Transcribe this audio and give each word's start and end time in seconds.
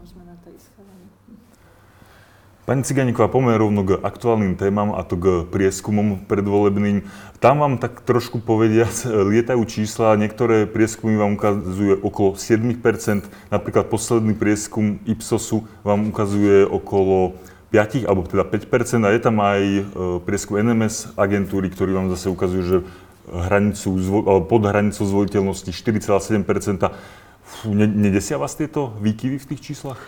Môžeme 0.00 0.24
na 0.24 0.36
to 0.40 0.48
ísť 0.52 0.72
chalani. 0.76 1.08
Pani 2.62 2.86
Ciganíková, 2.86 3.26
poďme 3.26 3.58
rovno 3.58 3.82
k 3.82 3.98
aktuálnym 3.98 4.54
témam 4.54 4.94
a 4.94 5.02
to 5.02 5.18
k 5.18 5.42
prieskumom 5.50 6.30
predvolebným. 6.30 7.02
Tam 7.42 7.58
vám 7.58 7.74
tak 7.82 8.06
trošku 8.06 8.38
povedia, 8.38 8.86
lietajú 9.34 9.66
čísla, 9.66 10.14
niektoré 10.14 10.70
prieskumy 10.70 11.18
vám 11.18 11.34
ukazujú 11.34 11.98
okolo 12.06 12.38
7%, 12.38 13.26
napríklad 13.50 13.90
posledný 13.90 14.38
prieskum 14.38 15.02
Ipsosu 15.10 15.66
vám 15.82 16.06
ukazuje 16.14 16.62
okolo 16.62 17.34
5, 17.74 18.06
alebo 18.06 18.30
teda 18.30 18.46
5%, 18.46 19.04
a 19.04 19.10
je 19.10 19.20
tam 19.20 19.36
aj 19.42 19.62
e, 19.64 19.82
prieskum 20.22 20.62
NMS 20.62 21.18
agentúry, 21.18 21.66
ktorý 21.66 21.98
vám 21.98 22.14
zase 22.14 22.30
ukazuje, 22.30 22.62
že 22.62 22.78
hranicu, 23.26 23.96
pod 24.46 24.62
hranicou 24.62 25.02
zvoliteľnosti 25.02 25.70
4,7%. 25.72 26.44
Nedesia 27.70 28.40
vás 28.40 28.58
tieto 28.58 28.96
výkyvy 28.98 29.38
v 29.38 29.48
tých 29.54 29.60
číslach? 29.72 30.00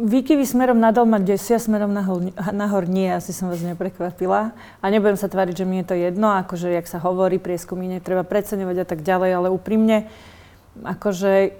Výkyvy 0.00 0.48
smerom 0.48 0.80
nadol 0.80 1.04
ma 1.04 1.20
desia, 1.20 1.60
smerom 1.60 1.92
nahor, 1.92 2.32
nahor 2.32 2.88
nie, 2.88 3.12
asi 3.12 3.36
som 3.36 3.52
vás 3.52 3.60
neprekvapila. 3.60 4.56
A 4.80 4.84
nebudem 4.88 5.20
sa 5.20 5.28
tváriť, 5.28 5.52
že 5.52 5.68
mi 5.68 5.84
je 5.84 5.92
to 5.92 5.96
jedno, 6.00 6.32
akože, 6.32 6.72
jak 6.72 6.88
sa 6.88 6.96
hovorí, 6.96 7.36
prieskumy 7.36 7.84
netreba 7.84 8.24
preceňovať 8.24 8.76
a 8.80 8.86
tak 8.88 9.04
ďalej, 9.04 9.30
ale 9.36 9.52
úprimne, 9.52 10.08
akože, 10.80 11.52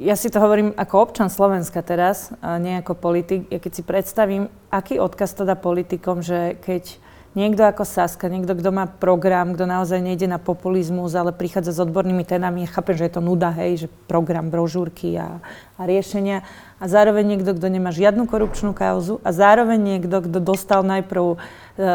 ja 0.00 0.16
si 0.16 0.32
to 0.32 0.40
hovorím 0.40 0.72
ako 0.80 0.94
občan 1.12 1.28
Slovenska 1.28 1.84
teraz, 1.84 2.32
a 2.40 2.56
nie 2.56 2.80
ako 2.80 2.96
politik. 2.96 3.44
Ja 3.52 3.60
keď 3.60 3.72
si 3.76 3.82
predstavím, 3.84 4.48
aký 4.72 4.96
odkaz 4.96 5.36
to 5.36 5.44
dá 5.44 5.52
politikom, 5.52 6.24
že 6.24 6.56
keď 6.64 7.01
niekto 7.32 7.64
ako 7.64 7.88
Saska, 7.88 8.28
niekto, 8.28 8.52
kto 8.52 8.70
má 8.72 8.84
program, 8.84 9.56
kto 9.56 9.64
naozaj 9.64 10.04
nejde 10.04 10.28
na 10.28 10.36
populizmus, 10.36 11.16
ale 11.16 11.32
prichádza 11.32 11.72
s 11.72 11.80
odbornými 11.80 12.28
témami, 12.28 12.64
ja 12.64 12.72
chápem, 12.72 12.96
že 12.96 13.08
je 13.08 13.14
to 13.16 13.22
nuda, 13.24 13.48
hej, 13.56 13.86
že 13.86 13.88
program, 14.04 14.52
brožúrky 14.52 15.16
a, 15.16 15.40
a 15.80 15.82
riešenia. 15.88 16.44
A 16.82 16.84
zároveň 16.90 17.36
niekto, 17.36 17.54
kto 17.56 17.66
nemá 17.72 17.94
žiadnu 17.94 18.26
korupčnú 18.26 18.74
kauzu 18.74 19.22
a 19.22 19.30
zároveň 19.30 19.78
niekto, 19.78 20.18
kto 20.28 20.38
dostal 20.42 20.82
najprv 20.82 21.24
e, 21.32 21.36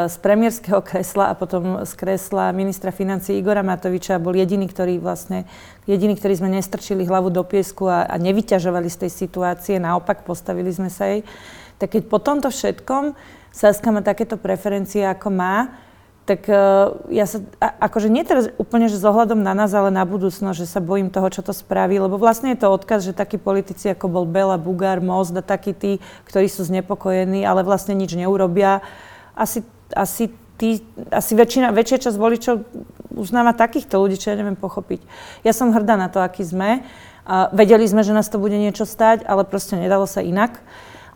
z 0.07 0.15
premiérskeho 0.23 0.79
kresla 0.79 1.29
a 1.29 1.37
potom 1.37 1.83
z 1.83 1.91
kresla 1.93 2.55
ministra 2.55 2.95
financí 2.95 3.35
Igora 3.35 3.67
Matoviča 3.67 4.17
bol 4.17 4.33
jediný, 4.33 4.65
ktorý 4.65 4.97
vlastne, 4.97 5.43
jediný, 5.85 6.15
ktorý 6.15 6.39
sme 6.39 6.49
nestrčili 6.55 7.03
hlavu 7.03 7.29
do 7.29 7.43
piesku 7.43 7.85
a, 7.85 8.07
a 8.07 8.15
nevyťažovali 8.15 8.87
z 8.87 9.05
tej 9.05 9.11
situácie, 9.11 9.75
naopak 9.75 10.23
postavili 10.23 10.71
sme 10.71 10.87
sa 10.87 11.11
jej. 11.11 11.27
Tak 11.77 11.93
keď 11.93 12.03
po 12.09 12.17
tomto 12.17 12.49
všetkom 12.49 13.13
Saska 13.57 13.89
má 13.89 14.05
takéto 14.05 14.37
preferencie, 14.37 15.01
ako 15.01 15.33
má, 15.33 15.73
tak 16.29 16.45
uh, 16.51 16.93
ja 17.09 17.25
sa, 17.25 17.41
a, 17.57 17.89
akože 17.89 18.11
nie 18.11 18.21
teraz 18.21 18.51
úplne, 18.61 18.85
že 18.91 18.99
s 18.99 19.07
na 19.07 19.53
nás, 19.57 19.71
ale 19.73 19.89
na 19.89 20.03
budúcnosť, 20.03 20.59
že 20.59 20.67
sa 20.69 20.83
bojím 20.83 21.09
toho, 21.09 21.31
čo 21.31 21.41
to 21.41 21.55
spraví, 21.55 21.97
lebo 21.97 22.19
vlastne 22.21 22.53
je 22.53 22.61
to 22.61 22.69
odkaz, 22.69 23.07
že 23.07 23.17
takí 23.17 23.39
politici, 23.39 23.89
ako 23.89 24.11
bol 24.11 24.25
Bela, 24.27 24.59
Bugár, 24.59 25.01
Most 25.01 25.33
a 25.33 25.41
takí 25.41 25.71
tí, 25.73 26.03
ktorí 26.27 26.51
sú 26.51 26.67
znepokojení, 26.67 27.47
ale 27.47 27.63
vlastne 27.63 27.95
nič 27.95 28.13
neurobia, 28.13 28.83
asi, 29.33 29.63
asi, 29.95 30.29
tí, 30.59 30.83
asi 31.09 31.31
väčšina, 31.33 31.71
väčšia 31.71 32.11
časť 32.11 32.17
voličov 32.19 32.55
uznáva 33.15 33.55
takýchto 33.55 33.97
ľudí, 33.97 34.19
čo 34.19 34.35
ja 34.35 34.37
neviem 34.37 34.59
pochopiť. 34.59 35.01
Ja 35.41 35.55
som 35.55 35.73
hrdá 35.73 35.97
na 35.97 36.11
to, 36.11 36.21
aký 36.21 36.43
sme. 36.43 36.85
Uh, 37.23 37.49
vedeli 37.55 37.87
sme, 37.87 38.03
že 38.03 38.11
nás 38.11 38.27
to 38.27 38.37
bude 38.37 38.53
niečo 38.53 38.83
stať, 38.83 39.23
ale 39.23 39.47
proste 39.47 39.79
nedalo 39.79 40.05
sa 40.05 40.19
inak. 40.19 40.59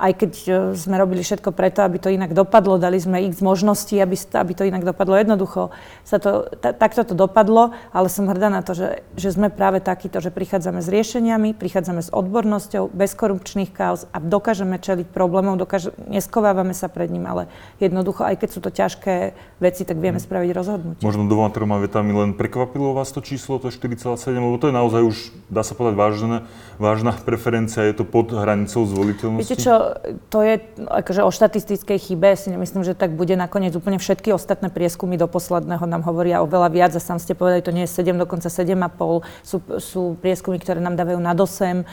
Aj 0.02 0.18
keď 0.18 0.34
e, 0.34 0.52
sme 0.74 0.98
robili 0.98 1.22
všetko 1.22 1.54
preto, 1.54 1.86
aby 1.86 2.02
to 2.02 2.10
inak 2.10 2.34
dopadlo, 2.34 2.82
dali 2.82 2.98
sme 2.98 3.22
x 3.30 3.46
možností, 3.46 4.02
aby, 4.02 4.18
aby 4.18 4.52
to 4.58 4.66
inak 4.66 4.82
dopadlo. 4.82 5.14
Jednoducho 5.14 5.70
sa 6.02 6.18
to, 6.18 6.50
t- 6.58 6.74
takto 6.74 7.06
to 7.06 7.14
dopadlo, 7.14 7.78
ale 7.94 8.10
som 8.10 8.26
hrdá 8.26 8.50
na 8.50 8.66
to, 8.66 8.74
že, 8.74 9.06
že 9.14 9.30
sme 9.30 9.54
práve 9.54 9.78
takíto, 9.78 10.18
že 10.18 10.34
prichádzame 10.34 10.82
s 10.82 10.90
riešeniami, 10.90 11.54
prichádzame 11.54 12.02
s 12.02 12.10
odbornosťou, 12.10 12.90
bez 12.90 13.14
korupčných 13.14 13.70
kauz 13.70 14.10
a 14.10 14.18
dokážeme 14.18 14.82
čeliť 14.82 15.14
problémov, 15.14 15.62
dokáže, 15.62 15.94
neskovávame 16.10 16.74
sa 16.74 16.90
pred 16.90 17.14
ním, 17.14 17.30
ale 17.30 17.46
jednoducho, 17.78 18.26
aj 18.26 18.42
keď 18.42 18.50
sú 18.50 18.60
to 18.66 18.74
ťažké 18.74 19.38
veci, 19.62 19.86
tak 19.86 20.02
vieme 20.02 20.18
mhm. 20.18 20.26
spraviť 20.26 20.50
rozhodnutie. 20.50 21.04
Možno 21.06 21.30
dvoma, 21.30 21.54
troma 21.54 21.78
vetami 21.78 22.10
len 22.10 22.34
prekvapilo 22.34 22.98
vás 22.98 23.14
to 23.14 23.22
číslo, 23.22 23.62
to 23.62 23.70
4,7, 23.70 24.18
lebo 24.34 24.58
to 24.58 24.72
je 24.72 24.76
naozaj 24.76 25.02
už, 25.06 25.18
dá 25.54 25.62
sa 25.62 25.78
povedať, 25.78 25.96
vážne, 26.00 26.38
vážna 26.82 27.14
preferencia, 27.28 27.86
je 27.86 28.02
to 28.02 28.06
pod 28.08 28.34
hranicou 28.34 28.88
zvoliteľnosti? 28.88 29.46
Viete 29.46 29.62
čo, 29.62 29.91
to 30.30 30.40
je 30.42 30.62
akože 30.88 31.22
o 31.24 31.32
štatistickej 31.32 31.98
chybe, 32.00 32.34
si 32.36 32.52
nemyslím, 32.52 32.84
že 32.84 32.98
tak 32.98 33.14
bude 33.14 33.36
nakoniec 33.38 33.76
úplne 33.76 34.02
všetky 34.02 34.34
ostatné 34.34 34.72
prieskumy 34.72 35.16
do 35.16 35.28
posledného 35.30 35.84
nám 35.88 36.04
hovoria 36.04 36.44
oveľa 36.44 36.70
viac 36.72 36.92
a 36.96 37.02
sám 37.02 37.22
ste 37.22 37.38
povedali, 37.38 37.66
to 37.66 37.76
nie 37.76 37.86
je 37.86 37.96
7, 38.00 38.18
dokonca 38.18 38.48
7,5, 38.50 39.24
sú, 39.44 39.58
sú 39.78 40.02
prieskumy, 40.20 40.58
ktoré 40.60 40.80
nám 40.84 40.96
dávajú 41.00 41.20
nad 41.20 41.38
8 41.38 41.84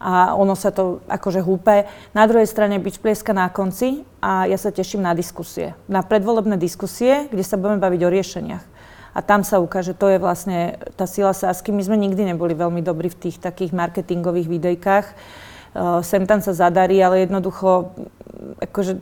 a 0.00 0.36
ono 0.36 0.52
sa 0.52 0.72
to 0.72 1.00
akože 1.08 1.40
húpe. 1.40 1.88
Na 2.12 2.28
druhej 2.28 2.46
strane 2.46 2.76
byť 2.76 2.94
plieska 3.00 3.32
na 3.32 3.48
konci 3.48 4.04
a 4.20 4.44
ja 4.44 4.60
sa 4.60 4.68
teším 4.68 5.04
na 5.04 5.16
diskusie, 5.16 5.72
na 5.88 6.04
predvolebné 6.04 6.60
diskusie, 6.60 7.28
kde 7.32 7.44
sa 7.44 7.56
budeme 7.56 7.80
baviť 7.80 8.00
o 8.04 8.12
riešeniach. 8.12 8.64
A 9.16 9.24
tam 9.24 9.40
sa 9.48 9.64
ukáže, 9.64 9.96
to 9.96 10.12
je 10.12 10.20
vlastne 10.20 10.76
tá 11.00 11.08
sila 11.08 11.32
Sásky. 11.32 11.72
My 11.72 11.80
sme 11.80 11.96
nikdy 11.96 12.36
neboli 12.36 12.52
veľmi 12.52 12.84
dobrí 12.84 13.08
v 13.08 13.28
tých 13.28 13.40
takých 13.40 13.72
marketingových 13.72 14.44
videjkách 14.44 15.06
sem 16.00 16.24
tam 16.24 16.40
sa 16.40 16.56
zadarí, 16.56 16.96
ale 17.04 17.28
jednoducho 17.28 17.92
akože 18.64 18.98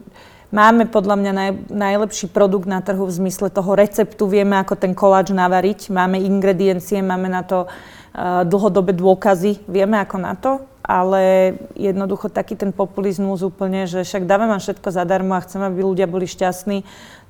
máme 0.54 0.86
podľa 0.90 1.16
mňa 1.18 1.32
naj, 1.32 1.50
najlepší 1.70 2.26
produkt 2.30 2.66
na 2.66 2.82
trhu 2.82 3.06
v 3.06 3.16
zmysle 3.16 3.50
toho 3.50 3.74
receptu, 3.74 4.26
vieme 4.26 4.58
ako 4.58 4.74
ten 4.78 4.92
koláč 4.94 5.30
navariť, 5.34 5.90
máme 5.90 6.18
ingrediencie, 6.22 7.02
máme 7.02 7.30
na 7.30 7.42
to 7.42 7.66
uh, 7.66 8.42
dlhodobé 8.46 8.94
dôkazy, 8.94 9.66
vieme 9.66 9.98
ako 9.98 10.16
na 10.18 10.34
to, 10.38 10.62
ale 10.84 11.56
jednoducho 11.72 12.28
taký 12.28 12.60
ten 12.60 12.68
populizmus 12.70 13.40
úplne, 13.40 13.88
že 13.88 14.04
však 14.04 14.28
dávam 14.28 14.52
vám 14.52 14.60
všetko 14.60 14.88
zadarmo 14.92 15.32
a 15.32 15.40
chcem, 15.40 15.64
aby 15.64 15.80
ľudia 15.80 16.04
boli 16.04 16.28
šťastní, 16.28 16.84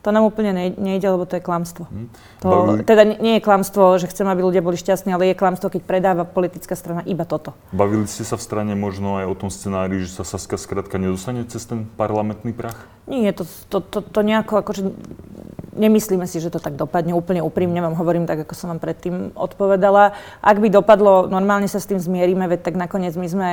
to 0.04 0.12
nám 0.12 0.28
úplne 0.28 0.52
nejde, 0.76 1.08
lebo 1.08 1.24
to 1.24 1.40
je 1.40 1.42
klamstvo. 1.42 1.88
Hmm. 1.88 2.12
To, 2.44 2.76
teda 2.84 3.16
nie 3.16 3.40
je 3.40 3.46
klamstvo, 3.46 3.96
že 3.96 4.12
chcem, 4.12 4.28
aby 4.28 4.44
ľudia 4.44 4.60
boli 4.60 4.76
šťastní, 4.76 5.16
ale 5.16 5.32
je 5.32 5.40
klamstvo, 5.40 5.72
keď 5.72 5.80
predáva 5.80 6.28
politická 6.28 6.76
strana 6.76 7.00
iba 7.08 7.24
toto. 7.24 7.56
Bavili 7.72 8.04
ste 8.04 8.20
sa 8.20 8.36
v 8.36 8.44
strane 8.44 8.76
možno 8.76 9.16
aj 9.16 9.32
o 9.32 9.34
tom 9.38 9.48
scenári, 9.48 10.04
že 10.04 10.12
sa 10.12 10.28
Saska 10.28 10.60
skrátka 10.60 11.00
nedostane 11.00 11.48
cez 11.48 11.64
ten 11.64 11.88
parlamentný 11.96 12.52
prach? 12.52 12.76
Nie, 13.08 13.32
to, 13.32 13.48
to, 13.72 13.80
to, 13.80 14.04
to 14.04 14.20
nejako 14.20 14.60
akože 14.60 14.92
nemyslíme 15.74 16.26
si, 16.30 16.38
že 16.38 16.54
to 16.54 16.62
tak 16.62 16.78
dopadne. 16.78 17.12
Úplne 17.12 17.42
úprimne 17.42 17.82
vám 17.82 17.98
hovorím 17.98 18.24
tak, 18.24 18.46
ako 18.46 18.54
som 18.54 18.70
vám 18.70 18.80
predtým 18.80 19.34
odpovedala. 19.34 20.14
Ak 20.40 20.62
by 20.62 20.70
dopadlo, 20.70 21.26
normálne 21.26 21.66
sa 21.66 21.82
s 21.82 21.90
tým 21.90 21.98
zmierime, 21.98 22.46
veď 22.46 22.70
tak 22.70 22.74
nakoniec 22.78 23.14
my 23.18 23.28
sme 23.28 23.48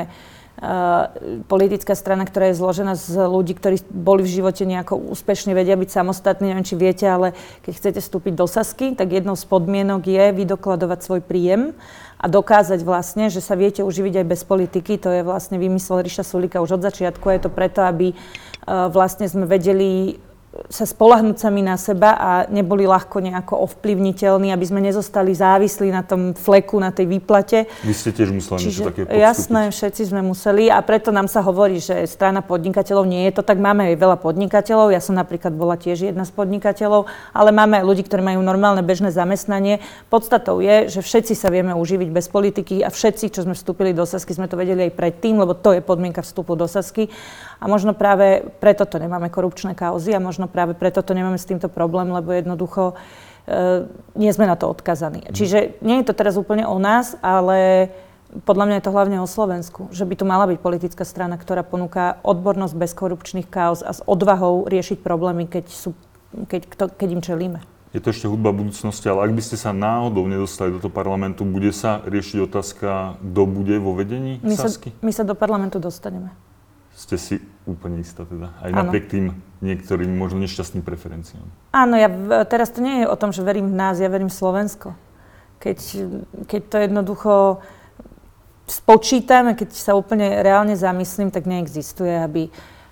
Uh, 0.61 1.07
politická 1.47 1.95
strana, 1.95 2.27
ktorá 2.27 2.51
je 2.51 2.59
zložená 2.59 2.93
z 2.93 3.23
ľudí, 3.23 3.55
ktorí 3.55 3.81
boli 3.87 4.21
v 4.21 4.35
živote 4.35 4.61
nejako 4.67 4.99
úspešne, 5.09 5.55
vedia 5.57 5.73
byť 5.73 5.89
samostatní, 5.89 6.53
neviem, 6.53 6.67
či 6.67 6.75
viete, 6.77 7.07
ale 7.07 7.33
keď 7.65 7.71
chcete 7.79 7.99
vstúpiť 8.03 8.33
do 8.35 8.45
Sasky, 8.45 8.93
tak 8.93 9.09
jednou 9.09 9.33
z 9.33 9.47
podmienok 9.47 10.05
je 10.05 10.25
vydokladovať 10.35 10.99
svoj 11.01 11.21
príjem 11.23 11.73
a 12.19 12.29
dokázať 12.29 12.83
vlastne, 12.83 13.33
že 13.33 13.41
sa 13.41 13.57
viete 13.57 13.81
uživiť 13.81 14.21
aj 14.21 14.25
bez 14.27 14.41
politiky. 14.45 15.01
To 15.01 15.09
je 15.09 15.21
vlastne 15.25 15.57
vymysel 15.57 16.03
Ríša 16.03 16.27
Sulika 16.27 16.61
už 16.61 16.77
od 16.77 16.85
začiatku. 16.85 17.25
Je 17.31 17.41
to 17.41 17.49
preto, 17.49 17.81
aby 17.87 18.13
uh, 18.13 18.91
vlastne 18.91 19.25
sme 19.25 19.49
vedeli 19.49 20.19
sa 20.67 20.83
spolahnúť 20.83 21.39
sami 21.39 21.63
na 21.63 21.79
seba 21.79 22.11
a 22.19 22.29
neboli 22.51 22.83
ľahko 22.83 23.23
nejako 23.23 23.71
ovplyvniteľní, 23.71 24.51
aby 24.51 24.65
sme 24.67 24.83
nezostali 24.83 25.31
závislí 25.31 25.87
na 25.95 26.03
tom 26.03 26.35
fleku, 26.35 26.75
na 26.75 26.91
tej 26.91 27.07
výplate. 27.07 27.71
Vy 27.87 27.93
ste 27.95 28.11
tiež 28.11 28.35
museli 28.35 28.59
Čiže, 28.59 28.67
niečo 28.67 28.87
také 28.91 29.01
podstúpiť. 29.07 29.23
Jasné, 29.23 29.61
všetci 29.71 30.01
sme 30.11 30.21
museli 30.27 30.67
a 30.67 30.83
preto 30.83 31.15
nám 31.15 31.31
sa 31.31 31.39
hovorí, 31.39 31.79
že 31.79 32.03
strana 32.03 32.43
podnikateľov 32.43 33.07
nie 33.07 33.31
je 33.31 33.39
to 33.39 33.47
tak. 33.47 33.63
Máme 33.63 33.95
aj 33.95 33.95
veľa 33.95 34.17
podnikateľov, 34.19 34.91
ja 34.91 34.99
som 34.99 35.15
napríklad 35.15 35.55
bola 35.55 35.79
tiež 35.79 36.11
jedna 36.11 36.27
z 36.27 36.35
podnikateľov, 36.35 37.07
ale 37.31 37.49
máme 37.55 37.79
aj 37.79 37.87
ľudí, 37.87 38.03
ktorí 38.03 38.19
majú 38.19 38.43
normálne 38.43 38.83
bežné 38.83 39.15
zamestnanie. 39.15 39.79
Podstatou 40.11 40.59
je, 40.59 40.91
že 40.91 40.99
všetci 40.99 41.31
sa 41.31 41.47
vieme 41.47 41.71
uživiť 41.71 42.11
bez 42.11 42.27
politiky 42.27 42.83
a 42.83 42.91
všetci, 42.91 43.31
čo 43.31 43.47
sme 43.47 43.55
vstúpili 43.55 43.95
do 43.95 44.03
Sasky, 44.03 44.35
sme 44.35 44.51
to 44.51 44.59
vedeli 44.59 44.91
aj 44.91 44.99
predtým, 44.99 45.39
lebo 45.39 45.55
to 45.55 45.71
je 45.71 45.79
podmienka 45.79 46.19
vstupu 46.19 46.59
do 46.59 46.67
Sasky. 46.67 47.07
A 47.61 47.69
možno 47.69 47.93
práve 47.93 48.41
preto 48.57 48.89
to 48.89 48.97
nemáme 48.97 49.29
korupčné 49.29 49.77
kauzy 49.77 50.17
a 50.17 50.19
možno 50.19 50.49
práve 50.49 50.73
preto 50.73 51.05
to 51.05 51.13
nemáme 51.13 51.37
s 51.37 51.45
týmto 51.45 51.69
problém, 51.69 52.09
lebo 52.09 52.33
jednoducho 52.33 52.97
e, 53.45 53.85
nie 54.17 54.33
sme 54.33 54.49
na 54.49 54.57
to 54.57 54.65
odkazaní. 54.65 55.29
Mm. 55.29 55.33
Čiže 55.37 55.57
nie 55.85 56.01
je 56.01 56.09
to 56.09 56.17
teraz 56.17 56.41
úplne 56.41 56.65
o 56.65 56.81
nás, 56.81 57.13
ale 57.21 57.93
podľa 58.47 58.65
mňa 58.65 58.75
je 58.79 58.85
to 58.87 58.95
hlavne 58.95 59.17
o 59.19 59.27
Slovensku, 59.27 59.91
že 59.91 60.07
by 60.07 60.15
tu 60.15 60.25
mala 60.25 60.47
byť 60.47 60.57
politická 60.63 61.03
strana, 61.03 61.35
ktorá 61.35 61.61
ponúka 61.67 62.17
odbornosť 62.23 62.75
bez 62.79 62.91
korupčných 62.95 63.45
kauz 63.51 63.83
a 63.83 63.91
s 63.91 64.01
odvahou 64.07 64.65
riešiť 64.71 65.03
problémy, 65.03 65.45
keď, 65.51 65.67
sú, 65.67 65.91
keď, 66.47 66.61
kto, 66.65 66.83
keď 66.95 67.09
im 67.11 67.21
čelíme. 67.21 67.59
Je 67.91 67.99
to 67.99 68.15
ešte 68.15 68.31
hudba 68.31 68.55
budúcnosti, 68.55 69.03
ale 69.11 69.27
ak 69.27 69.35
by 69.35 69.43
ste 69.43 69.59
sa 69.59 69.75
náhodou 69.75 70.23
nedostali 70.23 70.71
do 70.71 70.79
toho 70.79 70.93
parlamentu, 70.95 71.43
bude 71.43 71.75
sa 71.75 71.99
riešiť 72.07 72.37
otázka, 72.47 73.19
kto 73.19 73.41
bude 73.43 73.75
vo 73.83 73.91
vedení 73.91 74.39
my 74.39 74.55
Sasky? 74.55 74.95
Sa, 74.95 75.03
my 75.03 75.11
sa 75.11 75.23
do 75.27 75.35
parlamentu 75.35 75.75
dostaneme. 75.83 76.31
Ste 76.95 77.19
si 77.19 77.35
úplne 77.73 78.03
istá 78.03 78.27
teda? 78.27 78.53
Aj 78.59 78.69
ano. 78.69 78.85
napriek 78.85 79.07
tým 79.07 79.35
niektorým 79.63 80.11
možno 80.11 80.43
nešťastným 80.43 80.83
preferenciám? 80.83 81.45
Áno, 81.71 81.95
ja, 81.95 82.09
teraz 82.45 82.73
to 82.73 82.83
nie 82.83 83.03
je 83.03 83.07
o 83.07 83.15
tom, 83.15 83.31
že 83.31 83.45
verím 83.45 83.71
v 83.71 83.77
nás, 83.77 84.01
ja 84.01 84.11
verím 84.11 84.27
v 84.27 84.39
Slovensko. 84.39 84.93
Keď, 85.61 85.79
keď 86.49 86.61
to 86.67 86.77
jednoducho 86.81 87.33
spočítam, 88.65 89.51
a 89.51 89.57
keď 89.57 89.69
sa 89.75 89.93
úplne 89.93 90.41
reálne 90.41 90.73
zamyslím, 90.73 91.29
tak 91.29 91.45
neexistuje, 91.45 92.11
aby, 92.11 92.47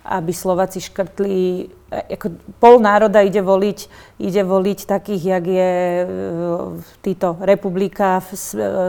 aby 0.06 0.32
Slováci 0.32 0.84
škrtli, 0.84 1.72
ako 1.90 2.38
pol 2.62 2.78
národa 2.84 3.26
ide 3.26 3.42
voliť, 3.42 3.80
ide 4.22 4.44
voliť 4.46 4.80
takých, 4.86 5.24
jak 5.26 5.46
je 5.50 5.74
e, 5.74 6.06
títo 7.02 7.40
Republika, 7.42 8.22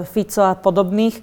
Fico 0.05 0.43
a 0.45 0.53
podobných 0.59 1.23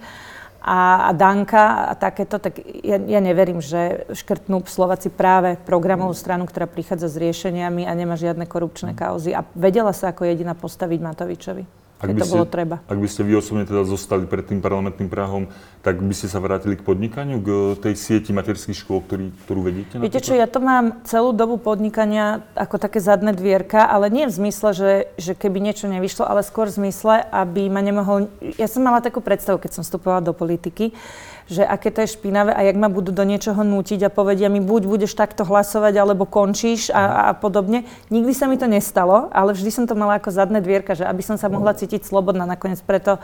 a, 0.68 1.08
a 1.08 1.12
Danka 1.16 1.88
a 1.88 1.94
takéto, 1.96 2.44
tak 2.44 2.60
ja, 2.84 3.00
ja 3.00 3.24
neverím, 3.24 3.64
že 3.64 4.04
škrtnú 4.12 4.68
Slováci 4.68 5.08
práve 5.08 5.56
programovú 5.64 6.12
stranu, 6.12 6.44
ktorá 6.44 6.68
prichádza 6.68 7.08
s 7.08 7.16
riešeniami 7.16 7.88
a 7.88 7.96
nemá 7.96 8.19
žiadne 8.19 8.44
korupčné 8.44 8.92
kauzy. 8.92 9.31
A 9.31 9.48
vedela 9.56 9.96
sa 9.96 10.12
ako 10.12 10.28
jediná 10.28 10.52
postaviť 10.52 11.00
Matovičovi 11.00 11.87
ak 11.97 12.13
by 12.13 12.21
ste, 12.21 12.38
treba. 12.45 12.77
Ak 12.85 12.99
by 13.01 13.07
ste 13.09 13.25
vy 13.25 13.41
osobne 13.41 13.65
teda 13.65 13.81
zostali 13.81 14.29
pred 14.29 14.45
tým 14.45 14.61
parlamentným 14.61 15.09
prahom, 15.09 15.49
tak 15.81 15.97
by 15.97 16.13
ste 16.13 16.29
sa 16.29 16.38
vrátili 16.38 16.77
k 16.77 16.85
podnikaniu, 16.85 17.41
k 17.41 17.49
tej 17.81 17.97
sieti 17.97 18.29
materských 18.38 18.77
škôl, 18.77 19.01
ktorý, 19.01 19.33
ktorú 19.45 19.59
vedíte? 19.65 19.97
Viete 19.97 20.21
čo, 20.21 20.38
ja 20.38 20.45
to 20.45 20.61
mám 20.61 21.01
celú 21.09 21.33
dobu 21.33 21.57
podnikania 21.57 22.45
ako 22.53 22.77
také 22.77 23.01
zadné 23.01 23.33
dvierka, 23.33 23.89
ale 23.89 24.13
nie 24.13 24.29
v 24.29 24.33
zmysle, 24.38 24.69
že, 24.77 24.91
že 25.17 25.33
keby 25.33 25.57
niečo 25.57 25.89
nevyšlo, 25.89 26.29
ale 26.29 26.45
skôr 26.45 26.69
v 26.69 26.85
zmysle, 26.85 27.25
aby 27.33 27.65
ma 27.65 27.81
nemohol... 27.81 28.29
Ja 28.61 28.69
som 28.69 28.85
mala 28.85 29.01
takú 29.01 29.17
predstavu, 29.17 29.57
keď 29.57 29.81
som 29.81 29.83
vstupovala 29.83 30.21
do 30.21 30.38
politiky, 30.38 30.94
že 31.47 31.63
aké 31.63 31.95
to 31.95 32.03
je 32.03 32.11
špinavé 32.11 32.51
a 32.51 32.61
jak 32.67 32.75
ma 32.75 32.91
budú 32.91 33.15
do 33.15 33.23
niečoho 33.23 33.63
nútiť 33.63 34.03
a 34.03 34.13
povedia 34.13 34.51
mi, 34.51 34.59
buď 34.59 34.83
budeš 34.83 35.15
takto 35.15 35.47
hlasovať, 35.47 35.95
alebo 35.95 36.27
končíš 36.27 36.91
a, 36.91 37.31
a 37.31 37.35
podobne. 37.35 37.88
Nikdy 38.11 38.33
sa 38.35 38.51
mi 38.51 38.59
to 38.59 38.67
nestalo, 38.67 39.31
ale 39.31 39.55
vždy 39.55 39.71
som 39.71 39.85
to 39.88 39.95
mala 39.95 40.19
ako 40.19 40.35
zadné 40.35 40.59
dvierka, 40.59 40.94
že 40.94 41.07
aby 41.07 41.23
som 41.23 41.39
sa 41.39 41.47
mohla 41.47 41.71
cítiť 41.71 42.03
slobodná. 42.03 42.44
Nakoniec 42.44 42.83
preto 42.83 43.17
e, 43.17 43.21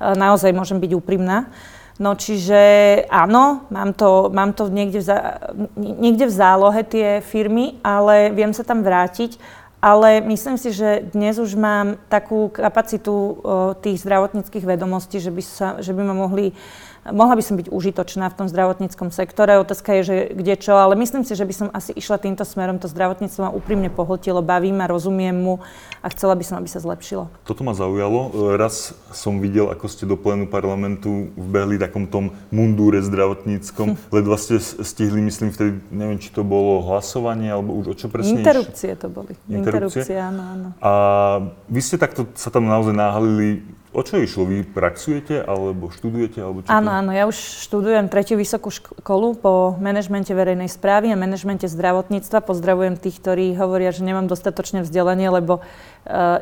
naozaj 0.00 0.56
môžem 0.56 0.80
byť 0.80 0.92
úprimná. 0.96 1.52
No 1.96 2.12
čiže 2.12 2.60
áno, 3.08 3.64
mám 3.72 3.96
to, 3.96 4.28
mám 4.28 4.52
to 4.52 4.68
niekde, 4.68 5.00
v 5.00 5.06
zá, 5.08 5.18
niekde 5.76 6.28
v 6.28 6.32
zálohe 6.32 6.80
tie 6.84 7.24
firmy, 7.24 7.80
ale 7.80 8.32
viem 8.32 8.52
sa 8.52 8.64
tam 8.64 8.84
vrátiť. 8.84 9.36
Ale 9.80 10.24
myslím 10.24 10.56
si, 10.56 10.72
že 10.72 11.04
dnes 11.12 11.36
už 11.36 11.52
mám 11.54 12.00
takú 12.08 12.48
kapacitu 12.48 13.12
o, 13.12 13.28
e, 13.36 13.84
tých 13.84 14.00
zdravotníckých 14.00 14.64
vedomostí, 14.64 15.20
že 15.20 15.28
by, 15.28 15.42
sa, 15.44 15.68
že 15.84 15.92
by 15.92 16.00
ma 16.00 16.16
mohli 16.16 16.56
Mohla 17.12 17.38
by 17.38 17.42
som 17.44 17.54
byť 17.58 17.68
užitočná 17.70 18.26
v 18.32 18.36
tom 18.38 18.46
zdravotníckom 18.50 19.14
sektore. 19.14 19.62
Otázka 19.62 19.94
je, 20.00 20.02
že 20.02 20.16
kde 20.34 20.54
čo, 20.58 20.74
ale 20.74 20.98
myslím 20.98 21.22
si, 21.22 21.38
že 21.38 21.46
by 21.46 21.54
som 21.54 21.68
asi 21.70 21.94
išla 21.94 22.18
týmto 22.18 22.42
smerom. 22.42 22.82
To 22.82 22.90
zdravotníctvo 22.90 23.40
ma 23.46 23.50
úprimne 23.54 23.90
pohltilo, 23.92 24.42
baví 24.42 24.74
ma, 24.74 24.90
rozumiem 24.90 25.34
mu 25.34 25.54
a 26.02 26.06
chcela 26.10 26.34
by 26.34 26.44
som, 26.46 26.58
aby 26.58 26.66
sa 26.66 26.82
zlepšilo. 26.82 27.30
Toto 27.46 27.62
ma 27.62 27.74
zaujalo. 27.74 28.34
Raz 28.58 28.94
som 29.14 29.38
videl, 29.38 29.70
ako 29.70 29.86
ste 29.86 30.04
do 30.08 30.18
plénu 30.18 30.50
parlamentu 30.50 31.30
vbehli 31.38 31.78
takom 31.78 32.10
tom 32.10 32.34
mundúre 32.50 32.98
zdravotníckom. 33.02 33.94
Hm. 33.94 33.98
Ledva 34.16 34.36
ste 34.40 34.58
stihli, 34.62 35.22
myslím, 35.22 35.54
vtedy, 35.54 35.78
neviem, 35.94 36.18
či 36.18 36.34
to 36.34 36.42
bolo 36.42 36.82
hlasovanie, 36.90 37.54
alebo 37.54 37.74
už 37.78 37.86
o 37.92 37.94
čo 37.94 38.06
presne 38.10 38.42
Interrupcie 38.42 38.98
to 38.98 39.06
boli. 39.06 39.34
Interrupcie? 39.46 40.02
Interrupcie, 40.02 40.16
áno, 40.18 40.42
áno. 40.42 40.68
A 40.82 40.92
vy 41.70 41.80
ste 41.82 41.96
takto 42.00 42.26
sa 42.34 42.50
tam 42.50 42.66
naozaj 42.66 42.94
náhalili 42.94 43.62
O 43.96 44.04
čo 44.04 44.20
išlo? 44.20 44.44
Vy 44.44 44.68
praxujete 44.76 45.40
alebo 45.40 45.88
študujete? 45.88 46.44
Alebo 46.44 46.60
čo 46.60 46.68
áno, 46.68 46.92
to? 46.92 46.96
áno, 47.00 47.10
ja 47.16 47.24
už 47.24 47.64
študujem 47.64 48.12
tretiu 48.12 48.36
vysokú 48.36 48.68
školu 48.68 49.40
po 49.40 49.72
manažmente 49.80 50.36
verejnej 50.36 50.68
správy 50.68 51.08
a 51.08 51.16
manažmente 51.16 51.64
zdravotníctva. 51.64 52.44
Pozdravujem 52.44 53.00
tých, 53.00 53.16
ktorí 53.24 53.56
hovoria, 53.56 53.96
že 53.96 54.04
nemám 54.04 54.28
dostatočné 54.28 54.84
vzdelanie, 54.84 55.32
lebo 55.32 55.64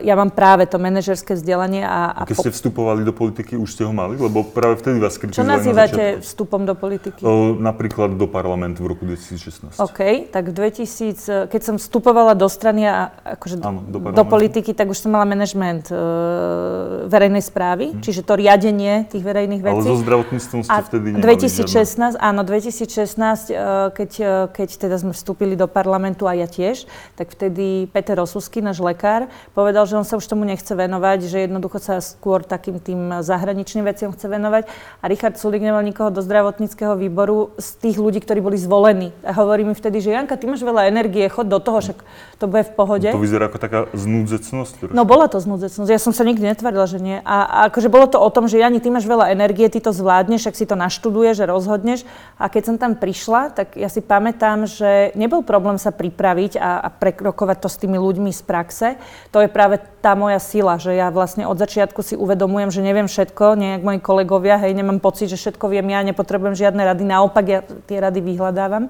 ja 0.05 0.15
mám 0.15 0.31
práve 0.31 0.69
to 0.69 0.77
manažerské 0.77 1.35
vzdelanie. 1.35 1.85
A, 1.85 2.13
a 2.13 2.21
Keď 2.29 2.37
po... 2.37 2.43
ste 2.45 2.53
vstupovali 2.53 3.01
do 3.03 3.17
politiky, 3.17 3.57
už 3.57 3.69
ste 3.73 3.83
ho 3.89 3.93
mali? 3.97 4.21
Lebo 4.21 4.45
práve 4.45 4.81
vtedy 4.81 5.01
vás 5.01 5.17
kritizovali 5.17 5.41
Čo 5.41 5.49
nazývate 5.49 6.05
na 6.19 6.23
vstupom 6.23 6.61
do 6.69 6.75
politiky? 6.77 7.23
O, 7.25 7.57
napríklad 7.57 8.15
do 8.15 8.29
parlamentu 8.29 8.85
v 8.85 8.93
roku 8.93 9.09
2016. 9.09 9.81
OK, 9.81 10.29
tak 10.29 10.53
v 10.53 10.69
2000, 10.69 11.49
keď 11.49 11.61
som 11.65 11.75
vstupovala 11.81 12.37
do 12.37 12.47
strany 12.47 12.85
a 12.85 13.11
akože 13.39 13.65
áno, 13.65 13.81
do, 13.89 13.99
do 14.13 14.25
politiky, 14.29 14.77
tak 14.77 14.93
už 14.93 14.99
som 15.01 15.11
mala 15.17 15.25
manažment 15.25 15.89
uh, 15.89 17.09
verejnej 17.09 17.41
správy, 17.41 17.97
hm. 17.97 18.05
čiže 18.05 18.21
to 18.27 18.37
riadenie 18.37 19.09
tých 19.09 19.25
verejných 19.25 19.63
vecí. 19.65 19.87
Ale 19.87 19.89
so 19.89 19.97
zdravotníctvom 20.01 20.61
ste 20.67 20.81
vtedy 20.85 21.07
nemali 21.17 21.25
2016, 21.25 22.19
žiadne. 22.19 22.21
áno, 22.21 22.41
2016, 22.45 23.51
eh, 23.51 23.91
keď, 23.95 24.11
eh, 24.21 24.29
keď 24.53 24.69
teda 24.77 24.97
sme 25.01 25.13
vstúpili 25.17 25.55
do 25.55 25.67
parlamentu 25.71 26.29
a 26.29 26.37
ja 26.37 26.49
tiež, 26.51 26.85
tak 27.15 27.33
vtedy 27.33 27.89
Peter 27.91 28.19
Osusky, 28.21 28.61
náš 28.61 28.83
lekár, 28.83 29.31
povedal, 29.55 29.87
že 29.87 29.95
on 29.95 30.03
sa 30.03 30.19
už 30.19 30.27
tomu 30.27 30.43
nechce 30.43 30.75
venovať, 30.75 31.31
že 31.31 31.47
jednoducho 31.47 31.79
sa 31.79 32.03
skôr 32.03 32.43
takým 32.43 32.83
tým 32.83 33.23
zahraničným 33.23 33.87
veciam 33.87 34.11
chce 34.11 34.27
venovať. 34.27 34.67
A 34.99 35.05
Richard 35.07 35.39
Sulik 35.39 35.63
nemal 35.63 35.87
nikoho 35.87 36.11
do 36.11 36.19
zdravotníckého 36.19 36.99
výboru 36.99 37.55
z 37.63 37.69
tých 37.79 37.97
ľudí, 38.03 38.19
ktorí 38.19 38.43
boli 38.43 38.59
zvolení. 38.59 39.15
A 39.23 39.31
hovorí 39.31 39.63
mi 39.63 39.79
vtedy, 39.79 40.03
že 40.03 40.11
Janka, 40.11 40.35
ty 40.35 40.51
máš 40.51 40.67
veľa 40.67 40.91
energie, 40.91 41.23
chod 41.31 41.47
do 41.47 41.63
toho, 41.63 41.79
však 41.79 42.03
to 42.43 42.51
bude 42.51 42.67
v 42.67 42.73
pohode. 42.75 43.09
To 43.15 43.23
vyzerá 43.23 43.47
ako 43.47 43.59
taká 43.63 43.81
znúdzecnosť. 43.95 44.91
No 44.91 45.07
bola 45.07 45.31
to 45.31 45.39
znúdzecnosť. 45.39 45.87
Ja 45.87 46.03
som 46.03 46.11
sa 46.11 46.27
nikdy 46.27 46.51
netvrdila, 46.51 46.91
že 46.91 46.99
nie. 46.99 47.23
A 47.23 47.45
a, 47.45 47.71
akože 47.71 47.93
bolo 47.93 48.07
to 48.09 48.19
o 48.19 48.31
tom, 48.31 48.49
že 48.49 48.63
Jani, 48.63 48.81
ty 48.81 48.89
máš 48.89 49.05
veľa 49.11 49.31
energie, 49.35 49.69
ty 49.69 49.83
to 49.83 49.93
zvládneš, 49.93 50.49
ak 50.49 50.57
si 50.57 50.65
to 50.65 50.79
naštuduješ 50.79 51.45
a 51.45 51.51
rozhodneš. 51.51 52.07
A 52.41 52.49
keď 52.49 52.63
som 52.73 52.77
tam 52.81 52.97
prišla, 52.97 53.53
tak 53.53 53.75
ja 53.75 53.91
si 53.93 54.01
pamätám, 54.01 54.65
že 54.65 55.13
nebol 55.19 55.45
problém 55.45 55.77
sa 55.77 55.91
pripraviť 55.91 56.57
a, 56.57 56.81
a 56.81 56.89
prekrokovať 56.91 57.59
to 57.61 57.69
s 57.69 57.81
tými 57.83 57.99
ľuďmi 58.01 58.31
z 58.33 58.43
praxe. 58.47 58.89
To 59.35 59.44
je 59.45 59.53
práve 59.53 59.77
tá 60.01 60.17
moja 60.17 60.41
sila, 60.41 60.81
že 60.81 60.97
ja 60.97 61.13
vlastne 61.13 61.45
od 61.45 61.61
začiatku 61.61 62.01
si 62.01 62.17
uvedomujem, 62.17 62.73
že 62.73 62.81
neviem 62.81 63.07
všetko, 63.07 63.55
nejak 63.55 63.83
moji 63.85 64.01
kolegovia, 64.01 64.57
hej, 64.59 64.73
nemám 64.73 64.99
pocit, 64.99 65.29
že 65.29 65.39
všetko 65.39 65.71
viem 65.71 65.87
ja, 65.93 66.01
nepotrebujem 66.03 66.57
žiadne 66.57 66.83
rady, 66.83 67.05
naopak 67.05 67.45
ja 67.47 67.61
tie 67.85 68.01
rady 68.01 68.21
vyhľadávam. 68.25 68.89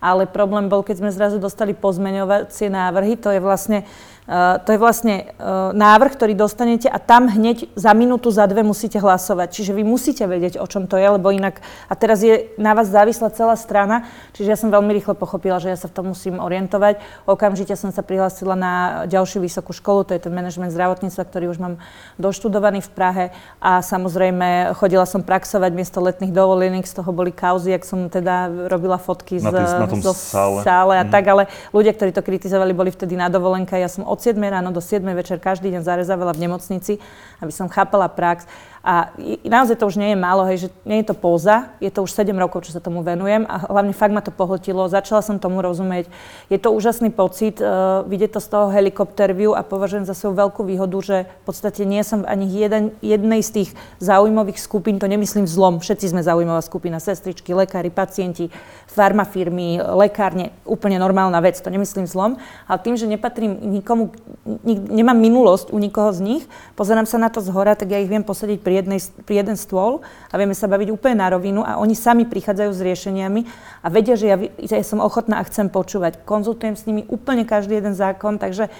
Ale 0.00 0.24
problém 0.24 0.72
bol, 0.72 0.80
keď 0.80 1.04
sme 1.04 1.10
zrazu 1.12 1.36
dostali 1.36 1.76
pozmeňovacie 1.76 2.72
návrhy, 2.72 3.20
to 3.20 3.28
je 3.36 3.40
vlastne 3.44 3.84
Uh, 4.28 4.60
to 4.62 4.76
je 4.76 4.78
vlastne 4.78 5.14
uh, 5.36 5.72
návrh, 5.74 6.14
ktorý 6.14 6.32
dostanete 6.38 6.86
a 6.86 7.00
tam 7.00 7.26
hneď 7.26 7.72
za 7.74 7.90
minútu, 7.96 8.30
za 8.30 8.46
dve 8.46 8.62
musíte 8.62 9.00
hlasovať. 9.00 9.48
Čiže 9.50 9.72
vy 9.74 9.82
musíte 9.82 10.22
vedieť, 10.28 10.60
o 10.60 10.66
čom 10.68 10.86
to 10.86 11.00
je, 11.00 11.08
lebo 11.08 11.34
inak... 11.34 11.58
A 11.90 11.98
teraz 11.98 12.22
je 12.22 12.52
na 12.54 12.76
vás 12.76 12.86
závislá 12.86 13.34
celá 13.34 13.58
strana, 13.58 14.06
čiže 14.36 14.54
ja 14.54 14.58
som 14.60 14.70
veľmi 14.70 14.94
rýchlo 14.94 15.18
pochopila, 15.18 15.58
že 15.58 15.74
ja 15.74 15.78
sa 15.80 15.90
v 15.90 15.96
tom 15.98 16.14
musím 16.14 16.38
orientovať. 16.38 17.02
Okamžite 17.26 17.74
som 17.74 17.90
sa 17.90 18.06
prihlásila 18.06 18.54
na 18.54 18.72
ďalšiu 19.10 19.42
vysokú 19.42 19.74
školu, 19.74 20.06
to 20.06 20.14
je 20.14 20.22
ten 20.22 20.30
manažment 20.30 20.70
zdravotníctva, 20.70 21.26
ktorý 21.26 21.50
už 21.50 21.58
mám 21.58 21.74
doštudovaný 22.22 22.86
v 22.86 22.90
Prahe 22.94 23.24
a 23.58 23.82
samozrejme 23.82 24.78
chodila 24.78 25.10
som 25.10 25.26
praxovať 25.26 25.74
miesto 25.74 25.98
letných 25.98 26.30
dovoleniek, 26.30 26.86
z 26.86 27.02
toho 27.02 27.10
boli 27.10 27.34
kauzy, 27.34 27.74
ak 27.74 27.82
som 27.82 28.06
teda 28.06 28.68
robila 28.70 28.94
fotky 28.94 29.42
na 29.42 29.50
tým, 29.50 29.66
z, 29.66 29.72
na 29.74 29.86
tom 29.90 30.00
zo 30.04 30.14
sále, 30.14 30.62
sále 30.62 30.94
a 31.00 31.04
mm. 31.04 31.10
tak, 31.10 31.24
ale 31.26 31.42
ľudia, 31.74 31.90
ktorí 31.98 32.14
to 32.14 32.22
kritizovali, 32.22 32.70
boli 32.70 32.94
vtedy 32.94 33.18
na 33.18 33.26
dovolenka, 33.26 33.74
ja 33.74 33.90
som 33.90 34.06
od 34.06 34.19
od 34.20 34.36
7 34.36 34.36
ráno 34.36 34.68
do 34.68 34.84
7 34.84 35.00
večer 35.16 35.40
každý 35.40 35.72
deň 35.72 35.80
zarezávala 35.80 36.36
v 36.36 36.44
nemocnici, 36.44 37.00
aby 37.40 37.48
som 37.48 37.72
chápala 37.72 38.04
prax. 38.12 38.44
A 38.80 39.12
naozaj 39.44 39.76
to 39.76 39.84
už 39.92 40.00
nie 40.00 40.16
je 40.16 40.18
málo, 40.18 40.48
hej, 40.48 40.64
že 40.64 40.68
nie 40.88 41.04
je 41.04 41.12
to 41.12 41.16
póza, 41.16 41.68
je 41.84 41.92
to 41.92 42.00
už 42.00 42.16
7 42.16 42.32
rokov, 42.32 42.64
čo 42.64 42.72
sa 42.72 42.80
tomu 42.80 43.04
venujem 43.04 43.44
a 43.44 43.68
hlavne 43.68 43.92
fakt 43.92 44.08
ma 44.08 44.24
to 44.24 44.32
pohltilo, 44.32 44.88
začala 44.88 45.20
som 45.20 45.36
tomu 45.36 45.60
rozumieť. 45.60 46.08
Je 46.48 46.56
to 46.56 46.72
úžasný 46.72 47.12
pocit, 47.12 47.60
uh, 47.60 48.00
vidieť 48.08 48.32
to 48.32 48.40
z 48.40 48.48
toho 48.48 48.72
helikopter 48.72 49.36
view 49.36 49.52
a 49.52 49.60
považujem 49.60 50.08
za 50.08 50.16
svoju 50.16 50.32
veľkú 50.32 50.64
výhodu, 50.64 50.96
že 51.04 51.16
v 51.28 51.42
podstate 51.44 51.84
nie 51.84 52.00
som 52.00 52.24
ani 52.24 52.48
jeden, 52.48 52.96
jednej 53.04 53.44
z 53.44 53.50
tých 53.52 53.70
záujmových 54.00 54.56
skupín, 54.56 54.96
to 54.96 55.04
nemyslím 55.04 55.44
zlom, 55.44 55.84
všetci 55.84 56.16
sme 56.16 56.24
zaujímavá 56.24 56.64
skupina, 56.64 57.04
sestričky, 57.04 57.52
lekári, 57.52 57.92
pacienti, 57.92 58.48
farmafirmy, 58.88 59.76
lekárne, 59.76 60.56
úplne 60.64 60.96
normálna 60.96 61.44
vec, 61.44 61.60
to 61.60 61.68
nemyslím 61.68 62.08
zlom, 62.08 62.40
ale 62.64 62.78
tým, 62.80 62.96
že 62.96 63.04
nepatrím 63.04 63.60
nikomu, 63.60 64.16
nik, 64.64 64.88
nemám 64.88 65.20
minulosť 65.20 65.68
u 65.68 65.76
nikoho 65.76 66.16
z 66.16 66.20
nich, 66.24 66.42
pozerám 66.80 67.04
sa 67.04 67.20
na 67.20 67.28
to 67.28 67.44
z 67.44 67.52
hora, 67.52 67.76
tak 67.76 67.92
ja 67.92 68.00
ich 68.00 68.08
viem 68.08 68.24
posadiť 68.24 68.69
pri, 68.70 68.86
jednej, 68.86 69.02
pri 69.26 69.34
jeden 69.42 69.58
stôl 69.58 70.06
a 70.30 70.34
vieme 70.38 70.54
sa 70.54 70.70
baviť 70.70 70.94
úplne 70.94 71.18
na 71.18 71.26
rovinu 71.34 71.66
a 71.66 71.82
oni 71.82 71.98
sami 71.98 72.22
prichádzajú 72.22 72.70
s 72.70 72.78
riešeniami 72.78 73.40
a 73.82 73.90
vedia, 73.90 74.14
že 74.14 74.30
ja, 74.30 74.38
ja 74.62 74.86
som 74.86 75.02
ochotná 75.02 75.42
a 75.42 75.46
chcem 75.50 75.66
počúvať. 75.66 76.22
Konzultujem 76.22 76.78
s 76.78 76.86
nimi 76.86 77.02
úplne 77.10 77.42
každý 77.42 77.82
jeden 77.82 77.98
zákon, 77.98 78.38
takže 78.38 78.70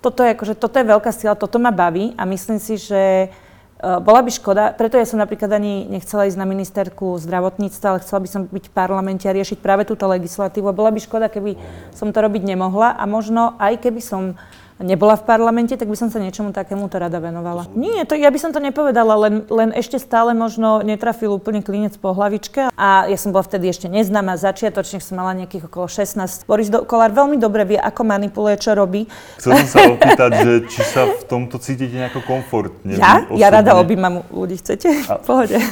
toto 0.00 0.24
je, 0.24 0.32
akože, 0.32 0.56
toto 0.56 0.80
je 0.80 0.88
veľká 0.88 1.12
sila, 1.12 1.36
toto 1.36 1.60
ma 1.60 1.76
baví 1.76 2.16
a 2.16 2.24
myslím 2.24 2.56
si, 2.56 2.80
že 2.80 3.28
uh, 3.28 4.00
bola 4.00 4.24
by 4.24 4.32
škoda, 4.32 4.72
preto 4.72 4.96
ja 4.96 5.04
som 5.04 5.20
napríklad 5.20 5.52
ani 5.52 5.92
nechcela 5.92 6.24
ísť 6.24 6.40
na 6.40 6.48
ministerku 6.48 7.20
zdravotníctva, 7.20 7.86
ale 7.92 8.00
chcela 8.00 8.24
by 8.24 8.28
som 8.32 8.40
byť 8.48 8.64
v 8.72 8.72
parlamente 8.72 9.28
a 9.28 9.36
riešiť 9.36 9.60
práve 9.60 9.84
túto 9.84 10.08
legislatívu. 10.08 10.72
Bola 10.72 10.88
by 10.88 11.04
škoda, 11.04 11.28
keby 11.28 11.60
som 11.92 12.08
to 12.16 12.24
robiť 12.24 12.48
nemohla 12.48 12.96
a 12.96 13.04
možno 13.04 13.60
aj 13.60 13.84
keby 13.84 14.00
som 14.00 14.40
nebola 14.78 15.14
v 15.14 15.22
parlamente, 15.22 15.74
tak 15.74 15.86
by 15.86 15.94
som 15.94 16.08
sa 16.08 16.18
niečomu 16.18 16.50
takému 16.50 16.90
to 16.90 16.98
rada 16.98 17.18
venovala. 17.18 17.70
Nie, 17.74 18.02
to, 18.02 18.14
ja 18.14 18.26
by 18.28 18.38
som 18.38 18.50
to 18.50 18.58
nepovedala, 18.58 19.14
len, 19.16 19.34
len 19.46 19.70
ešte 19.70 19.96
stále 19.96 20.34
možno 20.34 20.82
netrafil 20.82 21.30
úplne 21.30 21.62
klinec 21.62 21.94
po 21.94 22.10
hlavičke. 22.10 22.74
A 22.74 23.06
ja 23.06 23.14
som 23.14 23.30
bola 23.30 23.42
vtedy 23.42 23.70
ešte 23.70 23.86
neznáma, 23.86 24.34
začiatočne 24.34 24.98
som 24.98 25.14
mala 25.14 25.36
nejakých 25.36 25.70
okolo 25.70 25.86
16. 25.86 26.46
Boris 26.46 26.68
do, 26.68 26.82
Kolár 26.82 27.14
veľmi 27.14 27.38
dobre 27.38 27.62
vie, 27.64 27.78
ako 27.78 28.02
manipuluje, 28.02 28.58
čo 28.58 28.74
robí. 28.74 29.06
Chcel 29.38 29.62
som 29.62 29.68
sa 29.68 29.78
opýtať, 29.94 30.30
že 30.42 30.52
či 30.66 30.80
sa 30.82 31.06
v 31.06 31.22
tomto 31.22 31.62
cítite 31.62 31.94
nejako 31.94 32.26
komfortne. 32.26 32.98
Ja? 32.98 33.22
Ja 33.34 33.48
rada 33.50 33.78
objímam 33.78 34.26
ľudí, 34.30 34.58
chcete? 34.58 34.90
A- 35.06 35.22
V 35.22 35.24
pohode. 35.24 35.56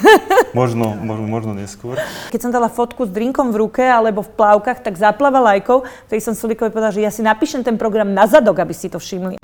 Možno, 0.53 0.93
možno, 1.01 1.25
možno 1.25 1.53
neskôr. 1.57 1.97
Keď 2.29 2.41
som 2.45 2.53
dala 2.53 2.69
fotku 2.69 3.09
s 3.09 3.11
drinkom 3.11 3.57
v 3.57 3.65
ruke 3.65 3.81
alebo 3.81 4.21
v 4.21 4.37
plavkách, 4.37 4.85
tak 4.85 5.01
záplava 5.01 5.41
lajkov, 5.41 5.89
vtedy 6.05 6.21
som 6.21 6.37
Sulikovi 6.37 6.69
povedala, 6.69 6.93
že 6.93 7.01
ja 7.01 7.09
si 7.09 7.25
napíšem 7.25 7.65
ten 7.65 7.81
program 7.81 8.13
na 8.13 8.29
zadok, 8.29 8.61
aby 8.61 8.77
to 8.93 9.01
všimli. 9.01 9.37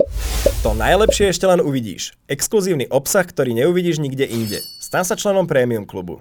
To 0.65 0.71
najlepšie 0.73 1.29
ešte 1.29 1.45
len 1.45 1.61
uvidíš. 1.61 2.17
Exkluzívny 2.25 2.89
obsah, 2.89 3.21
ktorý 3.21 3.53
neuvidíš 3.53 4.01
nikde 4.01 4.25
inde. 4.25 4.59
Stan 4.81 5.05
sa 5.05 5.13
členom 5.13 5.45
Premium 5.45 5.85
klubu. 5.85 6.17